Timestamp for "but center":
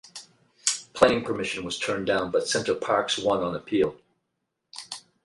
2.31-2.73